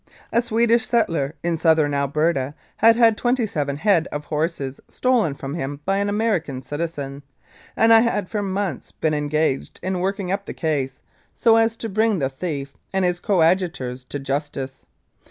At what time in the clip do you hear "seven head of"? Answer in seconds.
3.45-4.25